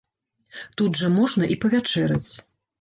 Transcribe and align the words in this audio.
Тут 0.79 0.97
жа 1.03 1.13
можна 1.19 1.53
і 1.55 1.61
павячэраць. 1.67 2.29